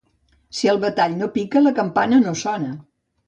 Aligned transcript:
Si 0.59 0.69
el 0.73 0.79
batall 0.85 1.17
no 1.19 1.27
pica, 1.35 1.63
la 1.67 1.75
campana 1.81 2.21
no 2.25 2.35
sona. 2.43 2.73